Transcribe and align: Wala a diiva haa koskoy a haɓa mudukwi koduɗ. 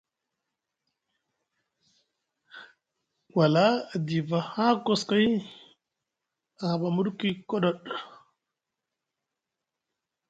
Wala 3.37 3.65
a 3.93 3.95
diiva 4.05 4.39
haa 4.53 4.73
koskoy 4.85 5.25
a 6.61 6.63
haɓa 6.71 6.87
mudukwi 6.95 7.29
koduɗ. 7.49 7.79